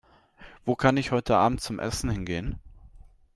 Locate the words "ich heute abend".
0.97-1.61